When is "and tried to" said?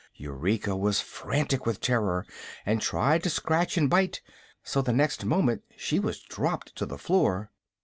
2.65-3.29